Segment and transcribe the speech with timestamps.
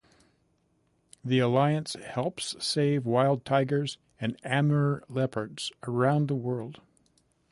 [1.23, 6.81] The alliance helps save wild tigers and Amur leopards around the world.